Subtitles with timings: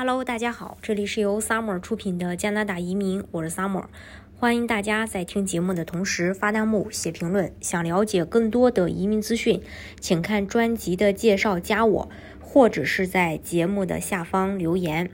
[0.00, 3.86] Hello，大家好，这里是由 Summer 出品的加拿大移民，我是 Summer，
[4.36, 7.52] 欢迎大家在听节目的同时发弹幕、写评论。
[7.60, 9.60] 想了解更多的移民资讯，
[9.98, 12.08] 请看专辑的介绍，加我，
[12.40, 15.10] 或者是在节目的下方留言。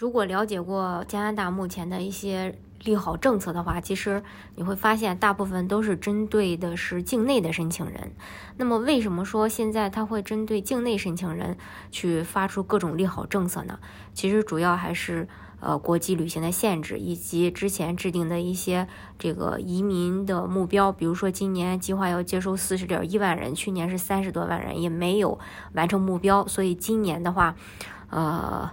[0.00, 4.22] 如果了解过加拿大目前的一些利好政策的话，其实
[4.54, 8.10] 你会发现大部分都是针对的是境内的申请人。
[8.56, 11.58] 那么为什么说现在他会针对境内申请人
[11.90, 13.78] 去发出各种利好政策呢？
[14.14, 15.28] 其实主要还是
[15.60, 20.90] 呃国际旅行的限制，以及之前制定的一些这个移民的目标。
[20.90, 25.38] 比如说今年计划要接收四十点一万人，去年是三十多万人，也没有
[25.74, 26.46] 完成目标。
[26.46, 27.54] 所以今年的话，
[28.08, 28.70] 呃。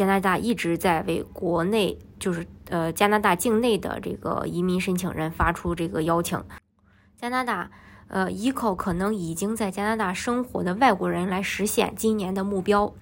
[0.00, 6.42] 加拿大一直在为国内，就是呃加拿大境内的这个移民申请人发出这个邀请。
[7.18, 7.70] 加拿大
[8.08, 12.94] 呃依靠可能已经在加拿大生活的外国人来实现今年的目标。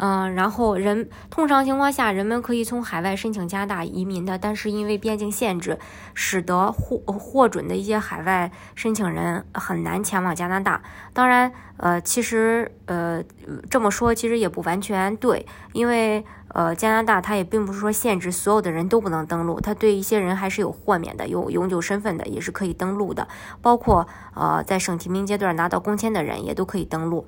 [0.00, 5.76] 嗯，然后人通常情况下，人们可以从海外申请加拿大移民的，但是因为边境限制，
[6.14, 10.80] 使得获获准的一些海外申请人很难前往加拿大。
[11.12, 13.20] 当然，呃，其实呃
[13.68, 23.26] 这么说其实也不完全对，因为呃加拿大它也并不是说限制所有的人都不能登陆，它对一些人还是有豁免的，有永久身份的也是可以登陆的，
[23.60, 24.06] 包括
[24.36, 27.26] 呃在省提名阶段拿到工签的人也都可以登陆。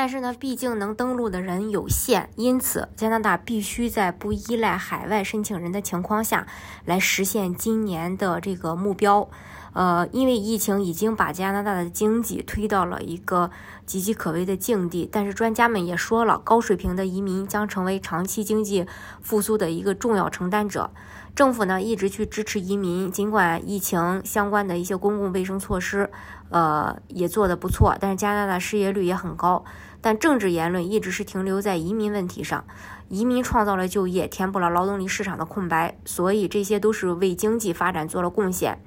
[0.00, 6.46] 但是呢，毕竟能登陆的人有限，因此加拿大必须在不依赖海外申请人的情况下
[6.86, 9.28] 来实现今年的这个目标。
[9.72, 13.50] 呃，因为疫情已经把加拿大的经济推到了一个
[13.86, 18.86] 岌岌可危的境地，但是专家们也说了，高水平的移民将成为长期经济
[19.20, 20.90] 复苏的一个重要承担者。
[21.36, 26.10] 政府呢一直去支持移民，尽管疫情相关的一些公共卫生措施，
[26.48, 29.64] 呃，也做得不错，但是加拿大失业率也很高。
[30.00, 32.64] 但政治言论一直是停留在移民问题上，
[33.08, 38.82] 移民创造了就业，填补了劳动力市场的空白，所以这些都是为经济发展做了贡献。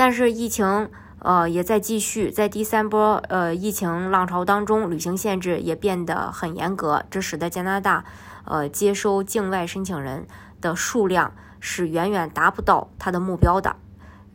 [0.00, 8.06] 但是疫情呃也在继续，在第三波呃疫情浪潮当中，旅行限制也变得很严格，这使得加拿大
[8.46, 10.26] 呃接收境外申请人
[10.62, 13.76] 的数量是远远达不到它的目标的。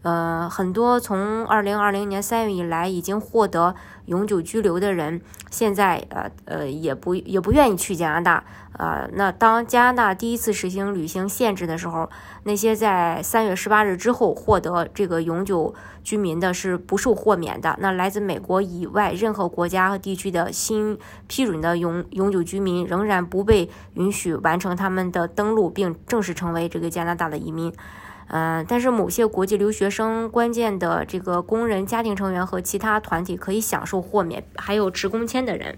[0.05, 3.73] 呃，很多从二零二零年三月以来已经获得
[4.05, 8.43] 永久居留的人，现在呃呃也不也不愿意去加拿大。
[8.73, 12.07] 呃，那当加拿大第一次实行旅行限制的时候，
[12.43, 15.73] 那些在三月十八日之后获得这个永久
[16.03, 17.75] 居民的是不受豁免的。
[17.79, 27.73] 那来自美国以外任何国家和地区的新批准的永永久居民，仍然不被允许完成他们的登陆，并正式成为这个加拿大的移民。
[28.27, 35.77] 嗯，但是某些国际留学生、关键的这个工人家庭成员和其他团体可以享受豁免，还有持工签的人，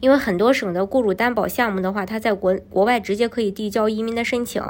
[0.00, 4.62] 因为很多省的雇主担保项目的话，他在国国外直接可以递交移民的申请，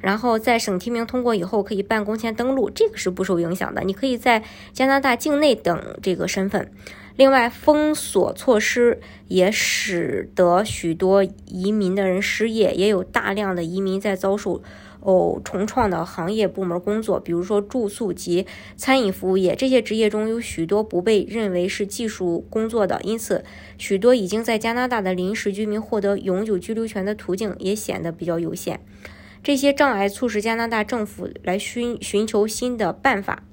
[0.00, 3.82] 然后在省提名通过以后可以办工签登陆，这个是不受影响的。
[3.82, 6.72] 你可以在加拿大境内等这个身份。
[7.16, 14.62] 另外，封锁措施也使得许多移民的人失业，也有大量的移民在遭受。
[15.06, 18.44] 哦，重创的行业部门工作，比如说住宿及
[18.76, 23.44] 餐饮服务业，这些职业中有许多不被认为是技术工作的，因此
[23.78, 28.80] 许多已经在加拿大的临时居民获得永久居留权的途径也显得比较有限。
[29.44, 33.44] 这些障碍促使加拿大政府来寻寻求新的办法。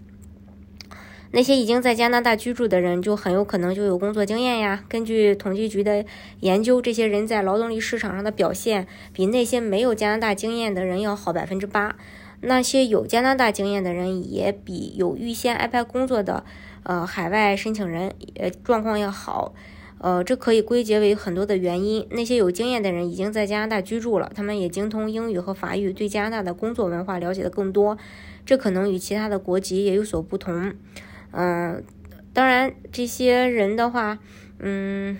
[1.36, 4.86] 那些已经在加拿大居住的人，就很有可能就有工作经验呀。
[4.88, 6.06] 根据统计局的
[6.42, 11.96] 研究，这些人在劳动力市场上的表现比那些没有加拿大经验的人要好百分之八。
[12.42, 16.44] 那些有加拿大经验的人也比有预先安排工作的
[16.84, 19.56] 呃海外申请人呃状况要好。
[19.98, 22.06] 呃，这可以归结为很多的原因。
[22.12, 27.98] 那些有经验的人已经在加拿大居住了，他们也精通英语和法语，对加拿大的工作文化了解的更多。
[28.46, 30.74] 这可能与其他的国籍也有所不同。
[31.36, 31.84] 嗯，
[32.32, 34.20] 当然，这些人的话，
[34.60, 35.18] 嗯，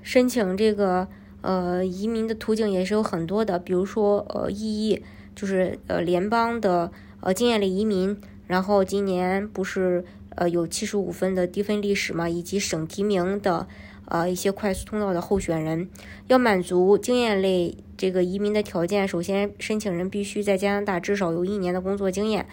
[0.00, 1.08] 申请这个
[1.40, 5.02] 呃移民的途径也是有很多的，比如说呃 EE，
[5.34, 8.16] 就是呃联邦的呃经验类移民，
[8.46, 10.04] 然后今年不是
[10.36, 13.66] 呃有七十五分的低分历史嘛，以及省提名的
[14.04, 15.88] 呃一些快速通道的候选人，
[16.28, 22.46] 要满足经验类这个移民的条件，首先申请人必须在加拿大至少有一年的工作经验。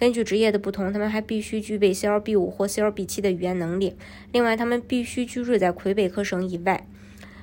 [0.00, 3.96] 根据职业的不同，他们还必须具备 CLB 五或 CLB 七的语言能力。
[4.32, 6.86] 另外，他们必须居住在魁北克省以外。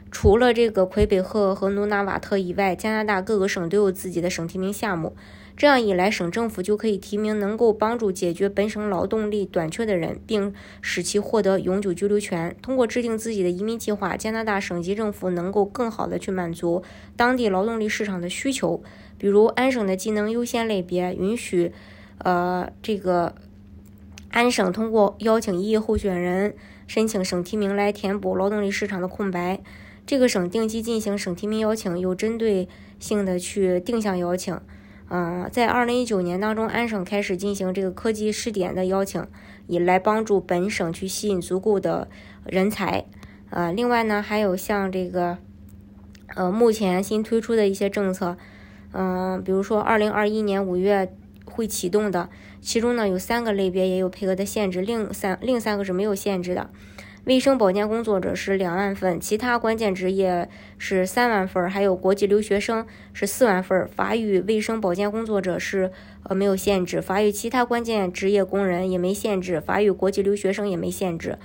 [0.09, 5.15] 除了这个魁北克和努纳瓦特以外，加拿大各个省都有自己的省提名项目。
[5.55, 10.51] 这样一来，省政府就可以提名能够帮助解决本省劳动力短缺的人，并
[10.81, 12.55] 使其获得永久居留权。
[12.63, 16.81] 通过制定自己的移民计划，加拿大省级政府能够更好的去满足
[17.15, 18.81] 当地劳动力市场的需求。
[19.19, 21.71] 比如，安省的技能优先类别允许，
[22.19, 23.35] 呃，这个
[24.29, 26.55] 安省通过邀请异议候选人
[26.87, 29.61] 申请省提名来填补劳动力市场的空白。
[30.05, 34.59] 这个省定期进行省提名邀请，有针对性的去定向邀请。
[35.09, 39.25] 嗯，在二零一九年当中，安省开始进行这个科技试点的邀请，
[39.67, 42.07] 以来帮助本省去吸引足够的
[42.45, 43.05] 人才。
[43.49, 45.37] 呃，另外呢，还有像这个，
[46.35, 48.37] 呃，目前新推出的一些政策，
[48.91, 51.13] 嗯，比如说二零二一年五月
[51.57, 52.29] 会启动的，
[52.61, 56.69] 其中呢有三个类别也有配额的限制，另三另三个是没有限制的。
[57.25, 63.85] 卫生保健工作者是两万份，其他关键职业是三万份，还有国际留学生是四万份。
[63.87, 65.91] 法语卫生保健工作者是
[66.23, 71.37] 呃没有限制，法语其他关键职业工人也没限制，法语国际留学生也没限制。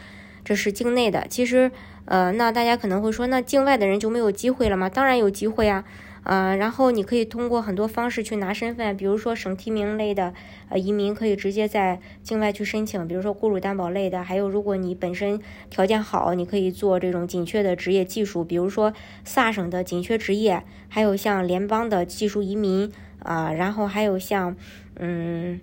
[0.45, 1.27] 这是境内的。
[1.29, 1.73] 其实
[2.05, 4.89] 呃，那大家可能会说，那境外的人就没有机会了吗？
[4.89, 5.85] 当然有机会啊。
[6.25, 10.33] 呃，然后你可以通过很多方式去拿身份，比如说省提名类的
[10.69, 18.93] 呃移民可以直接在境外去申请，比如说雇主担保类的，还有如果你本身条件好，你可以做这种紧缺的职业技术，比如说
[19.25, 24.55] 萨省的紧缺职业，还有像联邦的技术移民啊，然后还有像
[25.01, 25.61] 嗯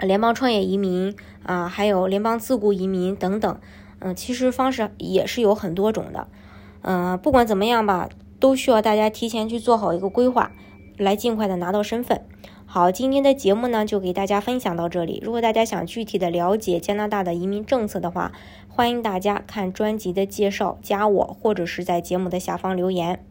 [0.00, 3.60] 联邦创业移民啊，还有联邦自雇移民等等，
[4.00, 6.26] 嗯，其实方式也是有很多种的，
[6.80, 8.08] 嗯，不管怎么样吧。
[8.42, 10.50] 都需要大家提前去做好一个规划，
[10.98, 12.22] 来尽快的拿到身份。
[12.66, 15.22] 好，今天的节目呢就给大家分享到这里。
[15.24, 18.32] 如果大家想具体的了解加拿大的移民政策的话，
[18.66, 23.24] 欢迎大家看专辑的介绍，加我或者是在节目的下方留言。